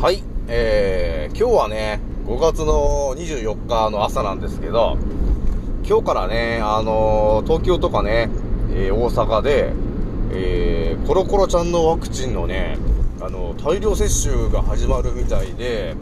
[0.00, 4.96] はい、えー、今日はね、5月の24日の朝なんですけど、
[5.86, 8.30] 今日からね、あのー、東京とかね、
[8.70, 9.74] えー、大阪で、
[10.32, 12.78] えー、コロコロちゃんのワクチンのね、
[13.20, 15.94] あのー、大量接種が始まるみたいで、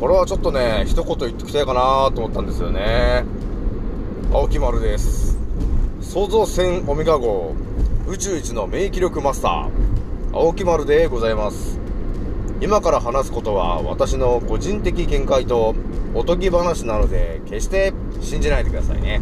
[0.00, 3.26] これはちょっとね、一言言っておきたいかなと思ったんですよね。
[4.32, 5.38] 青木丸です。
[6.00, 7.54] 創造船オメガ号、
[8.08, 11.83] 宇宙一の免疫力マスター、青木丸でございます。
[12.64, 15.74] 今から話すことは私の個人的見解と
[16.14, 19.20] おとぎ話なので決して信じないでくださいね。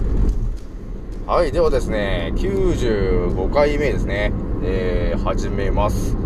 [1.26, 4.32] はいではですね95回目ですね。
[4.62, 6.16] えー、始めます。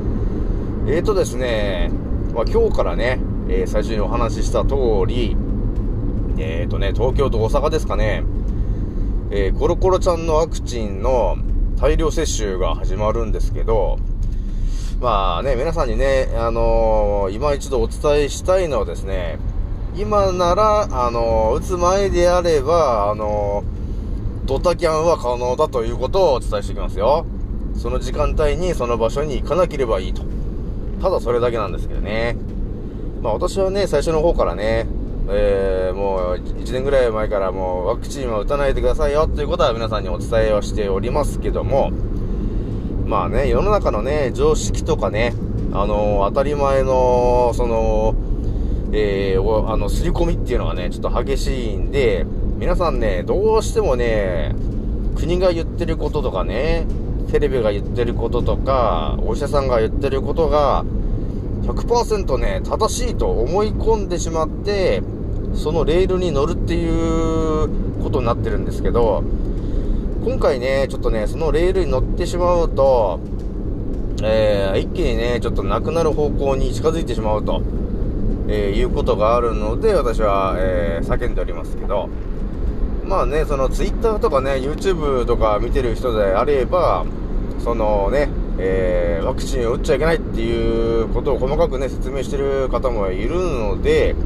[0.87, 1.91] えーとですね、
[2.34, 4.74] まあ、今日からね、えー、最初にお話しした通
[5.07, 5.38] り
[6.37, 8.24] えーとね東京と大阪ですかね。
[9.30, 11.38] えー、コロコロちゃんのワクチンの
[11.80, 13.98] 大量接種が始まるんですけど、
[15.01, 19.38] まあね、皆さんにね、あのー、今一度お伝えしたいのはですね、
[19.95, 27.27] 今なら、あのー、打つ前であれば、あのー、ドタキャンは可能だということをお伝えしておきますよ。
[27.75, 30.23] その時間帯にその場所に行かなければいいと。
[31.03, 32.37] ただそれだけなんですけどね。
[33.21, 34.87] まあ私はね、最初の方からね、
[35.29, 41.91] えー、もう1年ぐらい前からもうワクチンは打たないでくださいよということは皆さんにお伝えをしておりますけども、
[43.07, 45.32] まあね、世の中のね、常識とかね、
[45.73, 48.16] あのー、当たり前の、その、
[48.93, 52.26] えー、あの、刷り込みっていうのがね、ちょっと激しいんで、
[52.59, 54.57] 皆さんね、どうしてもね、
[55.15, 56.85] 国が言ってることとかね、
[57.30, 60.85] テレビが言ってることとか、お医者さんが言ってることが、
[61.63, 65.03] 100%ね、正しいと思い込んでしまって、
[65.54, 69.22] そのレールに乗るっていうことになってるんですけど、
[70.27, 73.21] 今回ね、ちょっとね、そのレールに乗ってしまうと、
[74.25, 77.62] えー、一気にね、ちょっとなくなる方向に近づいてしまうと、
[78.49, 82.09] えー、いうことがあるので、私は、えー、叫んでおりますけど、
[83.04, 87.06] まあね、その Twitter とかね、YouTube とか見てる人であれば、
[87.60, 94.16] そのね、えー、ワクチンを打っちゃいけないっていうことを細かくね、説明してる方もいるので、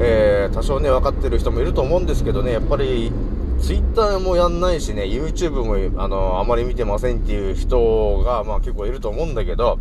[0.00, 3.12] えー、多少ね、分かってる人もいると思うんですけどね、やっぱり、
[3.60, 9.78] ツイッターもやんないしね、YouTube も、あの、あまり見てませんっていう人が、まあ結構いると思うんだけど、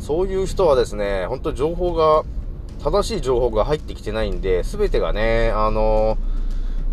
[0.00, 2.24] そういう人はですね、本当情報が、
[2.82, 6.16] 正しい情報が入ってきてないんで、すべてがね、あの、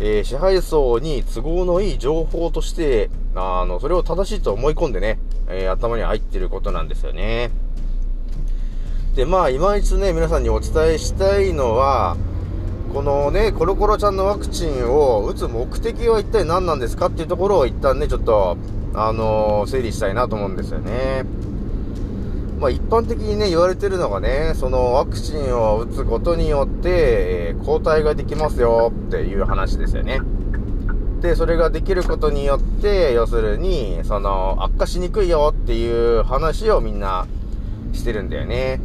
[0.00, 5.18] えー、支配層に都合のいい情報として、あの、それを正しいと思い込んでね、
[5.48, 7.50] えー、頭に入ってることなんですよね。
[9.14, 12.16] で、まあ、今一度ね、皆さんにお伝えしたいのは、
[12.92, 18.56] このね、コロコロちゃんのワクチンを打つ目的は一体何なんですかっていうところを一旦ね、ちょっと、
[18.94, 21.24] あのー、整理したいなと思うんですよね。
[22.58, 30.20] まあ一般的にね、言われてるのがね、そのワクチンを打つことによって、えー、抗体ができますよっていう話ですよね。
[31.20, 37.26] で、それができることによって、要するに、その、悪化しにくいよっていう話をみんな
[37.92, 38.80] してるんだよね。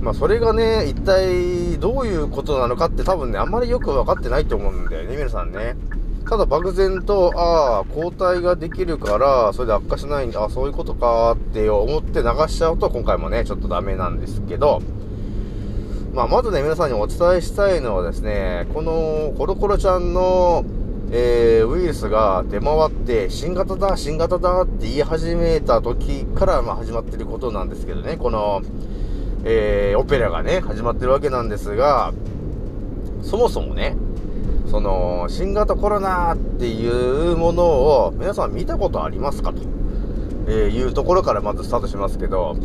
[0.00, 5.76] まあそれがね、一体どういうことなのかって多分ね、あんまりよくわかってないと思うんだよね、皆さんね。
[6.28, 14.80] ただ漠然と、ああ、抗体ができるから、それで悪化しないんだ、あそういうことかって思って流しちゃうと、今回もね、ちょっとダメなんですけど、
[16.14, 20.64] まあまずね、皆さんにお伝えしたいのはですね、このコロコロちゃんの、
[21.12, 28.62] えー、ウイルスが出回って、新型だ、新型だって言い始めた時から、まあ始まってることなんですけどね、この、
[29.44, 32.12] えー、オペラがね、始まってるわけなんですが、
[33.22, 33.96] そもそもね、
[34.66, 39.52] その、新型コロナっていうものを皆さん見たことありますか？
[39.52, 39.62] と、
[40.48, 42.56] えいうところからまずスタートしますけど、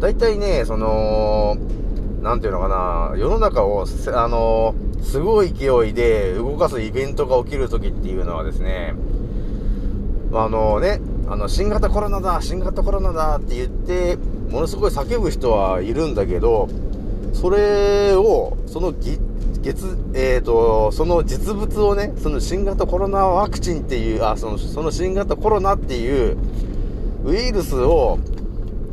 [0.00, 1.56] 大体ね、その、
[2.20, 8.94] なんていうのかな、世の中を、あの、すごい勢いで動かすイベントが起きるときっていうのはですね、
[10.32, 14.18] あのね、あの、新型コロナだ、新型コロナだって言って、
[14.52, 16.68] ものすごい叫ぶ人はいるんだけど、
[17.32, 19.18] それを、そのぎ
[19.62, 26.36] 月、え、ー、と、その実物をね、その新型コロナワクチンっていう、あ、その、その新型コロナっていう
[27.24, 28.18] ウイルスを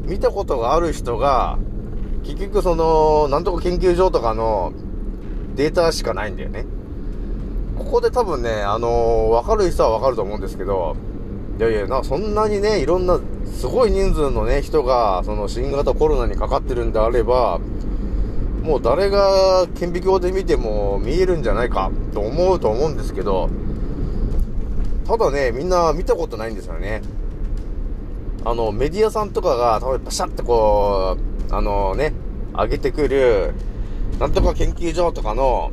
[0.06, 1.60] 見たことがある人が、
[2.24, 4.72] 結局その、なんとか研究所とかの
[5.58, 6.66] データしかないんだよね。
[7.78, 10.96] ここで多分ね、あのー、わかる人はわかると思うんですけど、
[11.60, 13.20] いやいや、な、そんなにね、いろんな
[13.54, 17.60] すごい人数のね、人が、その新型コロナにかかってるんであれば、
[18.64, 23.50] もう誰が顕微鏡で見ても見えるんじゃないかと思うと思うんですけど、
[25.06, 27.02] ただね、みんな見たことないんですよね。
[28.46, 31.18] あの、メディアさんとかが、たぶんパシャってこ
[31.50, 32.14] うあのね、
[32.54, 33.54] 上げてくる、
[34.18, 35.72] なんとか研究所とかの、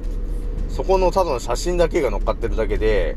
[0.68, 3.16] そこのただの写真だけが乗っかってるだけで、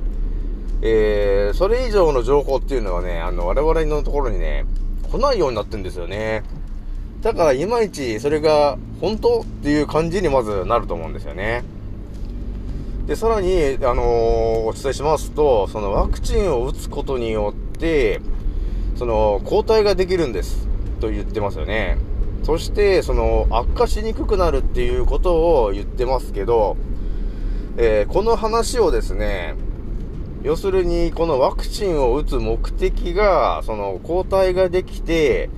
[0.81, 4.65] えー、それ以上の情報っていうのはね、あの、我々のところにね、
[5.11, 6.43] 来ないようになってんですよね。
[7.21, 11.63] だから、いまいちそれが本当っていう感じにまずなると思うんですよね。
[13.07, 14.05] で、さらに、あのー、
[14.67, 18.21] お伝えしますと、そのワクチンを打つことによって、
[18.95, 20.67] その、抗体ができるんです。
[21.01, 21.97] と言ってますよね。
[22.43, 26.77] そして、その、悪化しにくくなるっていうことを言ってますけど、
[27.77, 29.55] えー、この話をですね、
[30.43, 35.49] 要するに、このワクチンを打つ目的が、その、抗体ができて、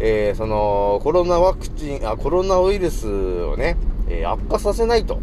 [0.00, 3.78] えー、その、コロナワクチン、あ、コロナウイルスをね、
[4.08, 5.20] えー、悪化させないと、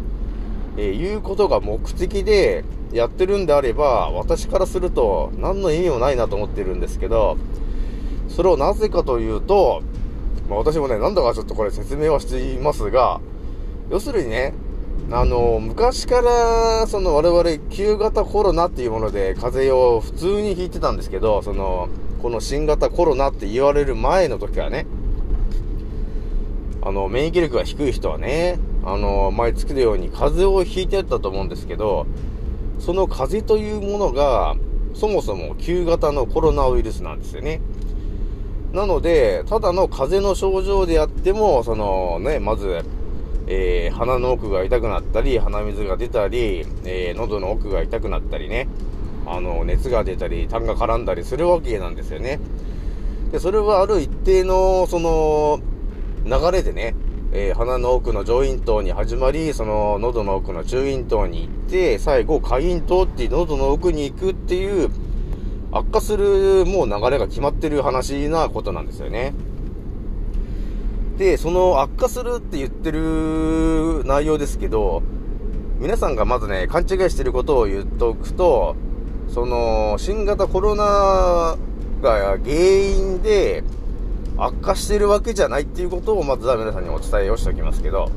[0.76, 7.36] えいうことが目的でやってるんであれば、私からすると、何の意味もないなと思ってるんですけど、
[8.28, 9.82] それをなぜかというと、
[10.50, 13.20] まあ、私もね、何度かちょっとこれ説明はしていますが、
[13.88, 14.52] 要するにね、
[15.10, 21.88] あの、昔から、その我々、旧型コロナっていうもので風邪を普通に引いてたんですけど、その、
[22.20, 24.84] この新型コロナって言われる前の時はね、
[26.82, 32.06] あの、免疫力が低い人はね、あの、前つくように風邪をひいてたと思うんですけど、
[32.80, 34.56] その風邪というものが、
[34.94, 37.60] そもそも旧型のコロナウイルスなんですよね。
[38.72, 42.84] なので、ただの風邪の症状であっても、そのね、まず、
[43.48, 48.68] えー、鼻の奥が痛くなったり、鼻水が出たり、えー、喉の奥が痛くなったりね、
[49.26, 52.40] あの、熱が出たり、痰が絡んだりするわけなんですよね。
[53.30, 55.60] で、それはある一定の、その、
[56.24, 56.94] 流れでね、
[57.32, 64.90] えー、鼻の奥の上咽頭に始まり、その喉の奥の中咽頭に行って、最後下咽頭って喉の奥に行くっていう、
[65.72, 69.34] 悪化するもう流れが決まってる話なことなんですよね。
[71.18, 75.02] で、その悪化するって言ってる内容ですけど、
[75.78, 78.76] 皆さんがまずね、勘違いしてることを言っておくと、
[79.28, 81.56] その、新型コロナ
[82.02, 83.64] が原因で
[84.36, 88.10] 悪化してるわけじゃないっていうことをまずは皆さんにお伝えをしておきますけど、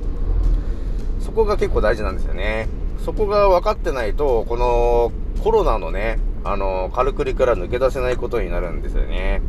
[1.22, 2.68] そこが結構大事なんですよね。
[3.06, 5.12] そこが分かってないと、この
[5.42, 9.42] コロナのね、あの、カルクリから抜け出せないことになるんですよね。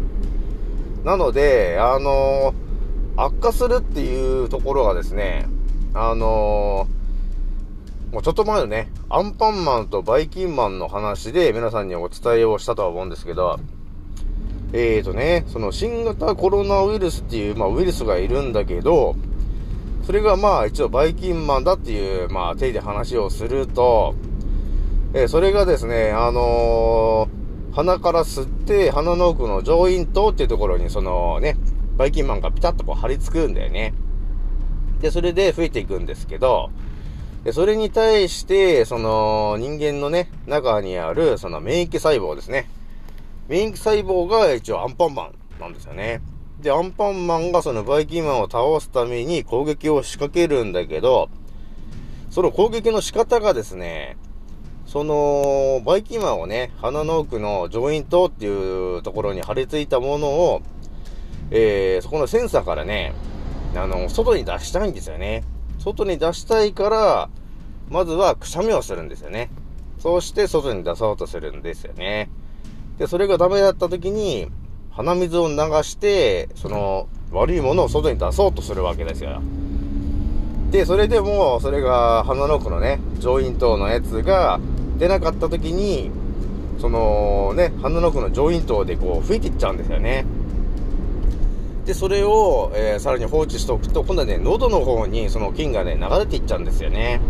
[1.05, 2.55] なので、あの
[3.25, 5.47] 悪化するっていうところがですね、
[5.93, 13.61] あのー、もうちょっと前のね、アンパンマンとバイキンマンの話で皆さんにお伝えをしたとは思うんですけど、
[14.73, 19.17] えーとね、その新型コロナウイルスっていう、まあ、ウイルスがいるんだけど、
[20.05, 24.15] それがまあ一応バイキンマンだっていう、まあ手で話をすると、
[25.13, 31.57] えー、それがですね、あのー、鼻から吸って、鼻の奥の上咽頭っていうところに、そのね、
[32.01, 33.93] バイキンマンがピタッとこう張り付くんだよね。
[35.03, 36.71] で、それで増えていくんですけど、
[37.45, 42.71] で、それに対して、その、人間のね、中にある、その免疫細胞ですね。
[43.49, 46.23] 免疫細胞が一応アンパンマンなんですよね。
[46.63, 51.29] で、アンパンマンがそのバイキンマンを倒すために攻撃を仕掛けるんだけど、
[52.31, 54.17] その攻撃の仕方がですね、
[54.87, 60.63] その、バイキンマンをね、鼻の奥の上咽頭っていうところに貼り付いたものを、
[61.51, 63.13] えー、そこのセンサーからね、
[63.75, 65.45] あの、外に出したいんですよね。
[65.79, 67.29] 外に出したいから、
[67.89, 69.51] まずはくしゃみをするんですよね。
[69.99, 72.31] そうして外に出そうとするんですよね。
[72.99, 74.49] で、それがダメだった時に、
[74.91, 79.41] 鼻水を流して、その、悪いものを外に出そうとするわけですよ。
[80.71, 84.61] で、それでも、それが鼻の奥のね、上咽頭のやつが
[84.99, 86.11] 出なかった時に、
[86.79, 90.25] そのね、鼻の奥の上咽頭でこう吹いていっちゃうんですよね。
[91.91, 97.21] で、それを、えー、さらに放置しておくと、今度はね、喉の方にその菌がね、流れていっちゃうんですよね。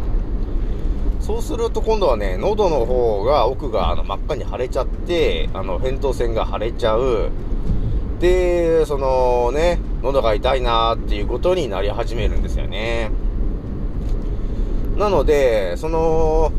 [1.19, 7.31] そうすると今度はね、喉の方が、奥があの真っ赤に腫れちゃって、あの、扁桃腺が腫れちゃう。
[8.21, 13.11] で、そのね、喉が痛いなーっていうことになり始めるんですよね。
[14.99, 16.53] なので、その、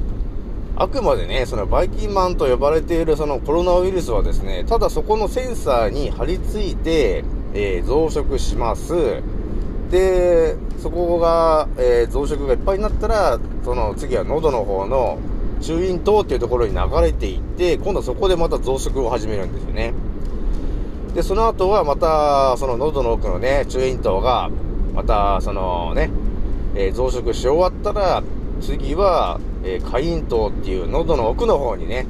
[0.76, 9.22] あくまでね、そのバイキンマンと呼ばれているそのコロナウイルスはですね、ただそこのセンサーに貼り付いて、えー、増殖します。
[9.90, 15.20] で、そこが、えー、増殖がいっぱいになったら、その次は喉の方の
[15.62, 19.94] 中咽頭っていうところに流れていって、今度はそこでまた増殖を始めるんですよね。
[21.14, 24.50] で、その後はまた、その喉の奥のね、中咽頭が、
[24.94, 26.10] また、そのね、
[26.76, 28.24] えー、増殖し終わったら、
[28.62, 32.08] 次は、えー、下咽頭っていう喉の奥の方にね、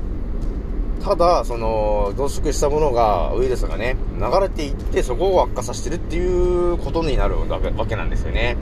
[1.03, 8.55] ただ、その、増殖したものが、ウイルスがね、流れていって、そこを悪化させてるっていうことになるわけなんですよね。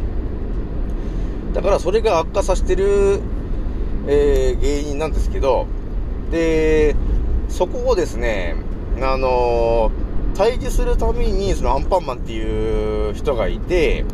[1.54, 3.20] だから、それが悪化させてる、
[4.08, 5.68] えー、原因なんですけど、
[6.32, 6.96] で、
[7.50, 8.56] そこをですね、
[9.02, 14.06] あのー、対峙するために、そのアンパンマンっていう人がいて、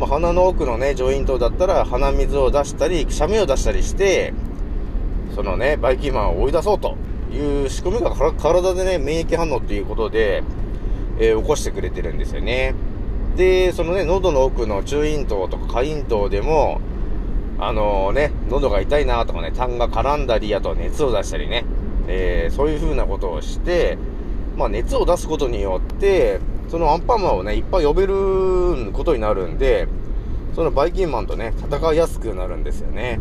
[0.00, 4.34] まあ、鼻の奥のね、ジョイントだったら鼻水を出したり、くしゃみを出したりして、
[5.36, 6.96] そのね、バイキンマンを追い出そうと
[7.32, 10.42] いう仕組みが体でね、免疫反応っていうことで、
[11.18, 12.74] えー、起こしてくれてるんですよね。
[13.36, 16.80] で、そのね、喉の奥の中咽頭とか下咽頭でも、
[17.58, 21.64] あのー、ね、喉が痛いなとかね、痰が絡んだり、あと熱を出したりね、
[22.08, 23.96] えー、そういう風なことをして、
[24.56, 29.88] まあ熱を出すことによって、そのアンパンマンをね、いっぱい呼べることになるんで、
[30.54, 33.20] そのバイキンマンとね、戦いやすくなるんですよね。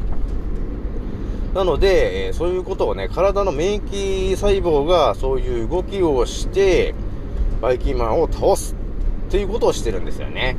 [1.54, 6.96] なので、えー、そういうことをね、体の免疫細胞がそういう動きをして、
[7.62, 8.76] バイキンマンを倒す
[9.28, 10.56] っていうことをしてるんですよね。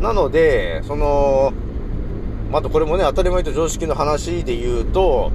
[0.00, 1.52] なので、その、
[2.50, 5.30] またこれもね、当たり前と常識の話で言うと、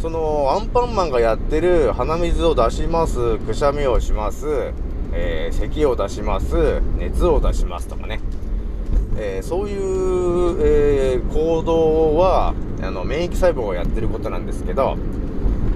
[0.00, 4.72] その、アンパンマンがやってる鼻水を出します、くしゃみをします、
[5.12, 8.20] えー、咳を出します、熱を出しますとかね。
[9.16, 12.52] えー、そういう、えー、行動は、
[12.84, 14.96] あの、免疫細胞がやってることなんですけど、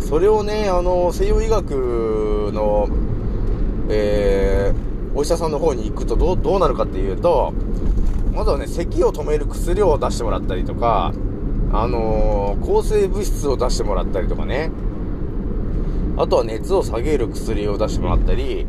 [0.00, 2.88] それをね、あの、西洋医学の、
[3.88, 7.52] えー、お医者さんの方に行くとどう、どうなるかっていうと、
[8.32, 11.12] まずはね、咳を止める薬を出してもらったりとか、
[11.72, 14.70] あのー、抗生物質を出してもらったりとかね、
[16.16, 18.66] あとは熱を下げる薬を出してもらったり、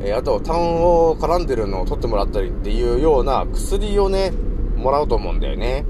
[0.00, 4.32] えー、あと、痰を絡んでるのを取ってもらったりっていうような薬をね、
[4.76, 5.84] もらうと思うんだよね。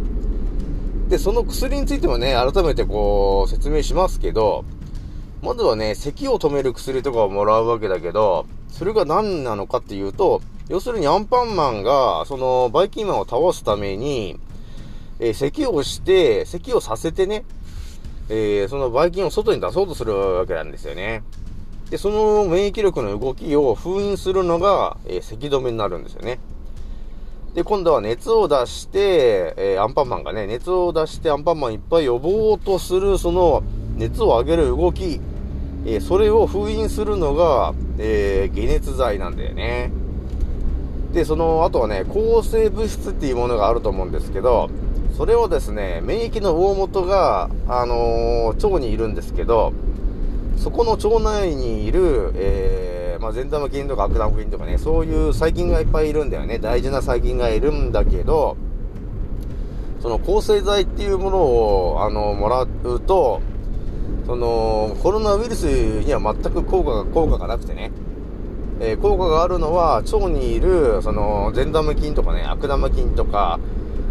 [1.15, 4.65] で、その薬についてもね、改めてこう、説明しますけど、
[5.43, 14.41] まずはね、咳を止める薬とかをもらうわけだけど、それが何なのかっていうと、要するにアンパンマンが、その、バイキンマンを倒すために、
[15.21, 17.45] えー、咳をして、咳をさせてね、
[18.29, 21.23] えー、そのバイキンを外に出そうとするわけなんですよね。
[21.91, 26.41] で、その免疫力の動きを封印するのが、えー、咳止めになるんですよね。
[27.55, 33.63] で、今度は熱を出して、えー、アンパンマンがね、熱を出してアンパンマンいっぱい呼ぼうとする、その
[33.95, 35.21] 熱を上げる動き、
[35.87, 39.93] えー、それを封印するのが、えー、解熱剤なんだよね。
[41.13, 44.69] で、その後はね、抗生物質っていうものがあると思うんですけど、
[45.17, 49.73] それをですね、免疫の大元が、あの腸にいるんですけど、
[50.57, 52.84] そこの腸内にいる、えー、
[53.25, 56.59] まあ、善玉菌とか悪玉菌とかね、そういう細菌がいっぱいいるんだよね。
[56.59, 58.59] 大事な細菌がいるんだけど、
[60.03, 63.41] その抗生剤っていうものを、あの、もらうと、
[64.27, 67.93] その、コロナウイルスには全く効果が、効果がなくてね、
[68.81, 73.59] えー、効果があるのは、腸にいる、その、善玉菌とかね、悪玉菌とか、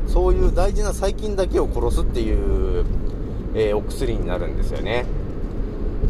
[0.08, 2.84] そういう大事な細菌だけを殺すっていう、
[3.53, 5.05] えー、お薬になるんですよね。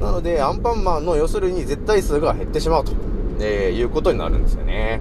[0.04, 2.92] なので、アンパンマンの要するに絶対数が減ってしまうと、
[3.40, 5.00] えー、いうことになるんですよね。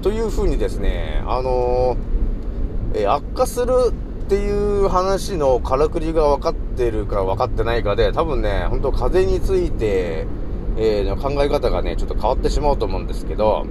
[0.00, 10.28] というふうにですね、あのー、えー、悪化するっていう話のからくりが分かってるか分かってないかで、多分ね、本当風について、
[10.76, 13.66] えー、考え方がね、ちょっと変わってしまうと思うんですけど、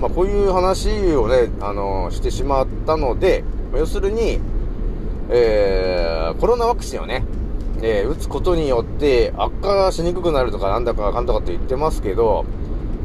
[0.00, 3.42] まあ、こういう話をね、あのしてしまったので、
[3.74, 4.38] 要するに、
[5.30, 7.24] えー、コロナワクチンをね、
[7.82, 12.44] えー、打つことによって悪化しにくくなるとかなんだかあかんだかって言ってますけど、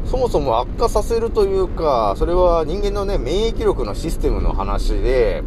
[0.06, 5.42] そもそも悪化させるというか、それは人間のね、免疫力のシステムの話で、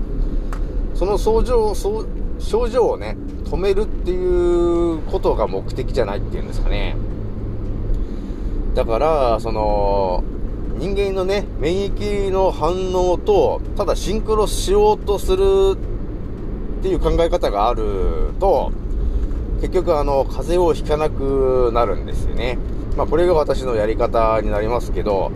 [0.94, 6.96] その症状、症状をね、止めるっていうことが目的じゃないっていうんですかね。
[8.74, 10.24] だから、その、
[10.78, 15.78] 人間のね、免疫の反応と、ただシンクロしようとする
[16.80, 18.72] っていう考え方があると、
[19.62, 22.58] 結局あの、風邪をひかなくなるんですよね。
[22.98, 25.32] まあこれが私のやり方になりますけど、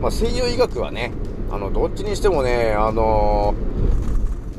[0.00, 1.12] まあ西洋医学はね、
[1.50, 3.54] あの、どっちにしてもね、あの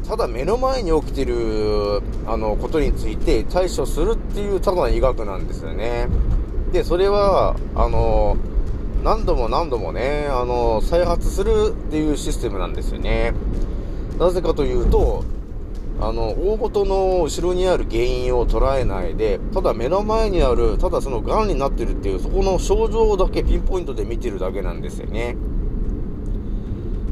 [0.08, 6.08] ただ目の前に起きてる、あの、ことについて対処するっていうただの医学なんですよね。
[6.72, 8.38] で、それは、あの
[9.04, 13.34] 何度も何度もね、あの再発するっていうシステムなんですよね。
[14.18, 15.24] なぜかというと、
[16.00, 25.36] あの、大元の後ろにある原因を捉えないで、ただ目の前にある、ただその癌になってるっていう、そこの症状だけピンポイントで見てるだけなんですよね。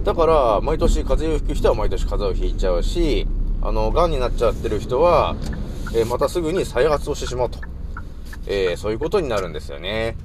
[0.03, 3.27] だから、毎年風邪をひく人は毎年風邪をひいちゃうし、
[3.61, 5.35] あの、癌になっちゃってる人は、
[5.93, 7.59] えー、またすぐに再発をしてしまうと
[8.47, 10.17] えー、そういうことになるんですよね。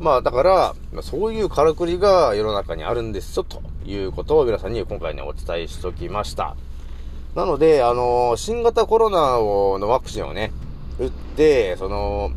[0.00, 6.56] まあだから、そういうからくりが世の中にあるんですよ、ということを皆さんに今回ね、お伝えしときました。
[7.34, 10.52] なので、あの、新型コロナをのワクチンをね、
[10.98, 12.30] 打って、その、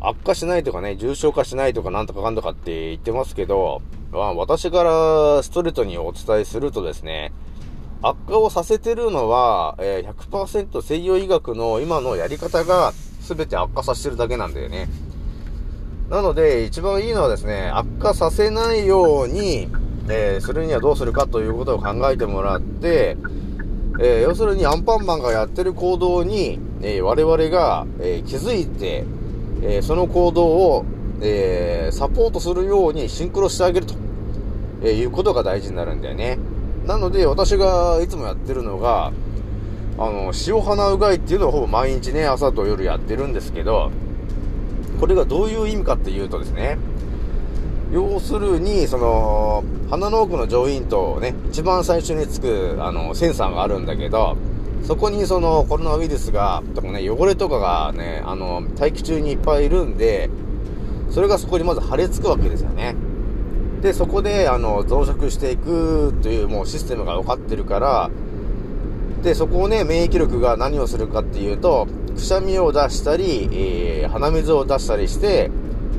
[0.00, 7.32] 悪化しないとかね、重症化しないとかなんとかかんとかって言ってますけど、まあ、私からストレートにお伝えするとですね、
[8.00, 14.88] 悪化をさせてるのは、えー、100%西洋医学の今のやり方が全て悪化させてるだけなんだよね。
[16.08, 19.68] なので、一番いいのはですね、悪化させないように、
[20.08, 23.18] えー、するにはどうするかということを考えてもらって、
[24.00, 29.04] えー、要するにアンパンマンがやってる行動に、えー、我々が、え気づいて、
[29.62, 30.84] えその行動を、
[31.20, 33.94] えサポートするようにシンクロしてあげると、
[34.84, 36.38] えいうことが大事になるんだよね。
[36.86, 39.12] なので、私がいつもやってるのが、
[39.98, 43.90] あの、塩花うがいっていうのをほぼ毎日ね、朝と夜やってるんですけど、
[45.00, 46.78] これがどういう意味かっていうとですね、
[47.92, 54.36] 要するに、その、鼻の奥の上咽頭をね、一番最初につく、あの、センサーがあるんだけど、
[54.82, 60.28] そこにそのコロナウイルスが、とかね、汚れとかがね、あの、大気中にいっぱいいるんで、
[61.10, 62.94] それがそこにまず貼り付くわけですよね。
[63.80, 68.10] で、そこで、あの、増殖していくというもうシステムが分かってるから、
[69.22, 75.50] で、そこをね、免疫力が何をするかっていうと、くしゃみを出したり、えー、鼻水を出したりして、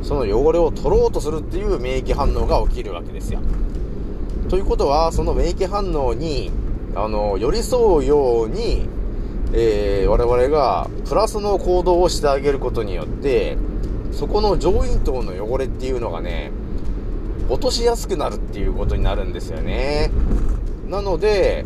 [0.04, 3.40] その汚れを取ろうとするっていう免疫反応が起きるわけですよ。
[4.50, 6.52] ということは、その免疫反応に、
[6.96, 8.88] あの、寄り添うように、
[9.54, 13.58] えー、我々がプラスの行動をしてあげることによって、
[14.12, 16.52] そこの上咽頭の汚れっていうのがね、
[17.50, 20.12] 落としやすくなるっていうことになるんですよね。
[20.88, 21.66] なので、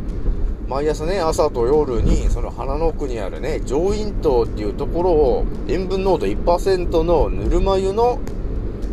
[0.68, 8.20] 毎朝ね、朝と夜に、その鼻の奥にあるね、上咽頭っていうところを、塩分濃度1%のぬるま湯の、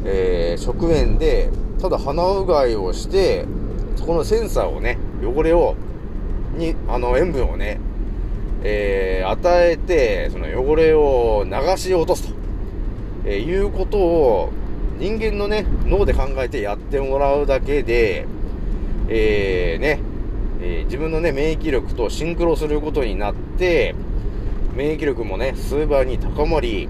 [0.04, 1.48] えー、食塩で、
[1.80, 3.46] ただ鼻うがいをして、
[3.94, 5.76] そこのセンサーをね、汚れを、
[6.56, 7.78] に、あの、塩分をね、
[8.64, 12.34] えー、与えて、その汚れを流し落とすと、
[13.24, 14.50] えー、いうことを、
[14.98, 18.26] 人間のね、脳で考えてやってもらうだけで、
[19.08, 20.00] えー、ね、
[20.62, 23.94] えー、自分のね、免疫力とシンクロすることになって、
[24.74, 26.88] 免疫力もね、数倍に高まり、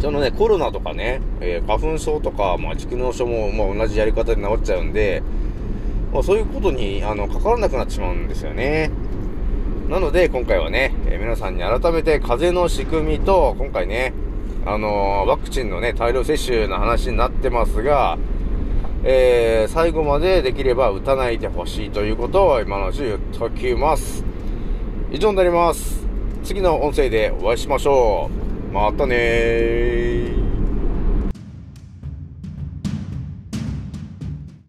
[0.00, 5.22] そのね、コロナとかね、えー、花粉症とか、まあ、蓄膿症も、まあ、同じやり方で治っちゃうんで、
[6.12, 8.90] まあ、そういうことに、あの、かからなくなってしまうんですよね。
[9.88, 14.12] なので、今回はね、えー、皆さんに改めて風邪の仕組みと、今回ね、
[14.66, 18.18] あのー、ワクチンのね、大量接種の話になってますが、
[19.06, 24.24] えー、最後までできれば打たないでほしいということを今のうち言っときます。
[25.12, 26.06] 以上になります。
[26.42, 28.30] 次の音声でお会いしましょ
[28.70, 28.72] う。
[28.72, 30.43] またねー。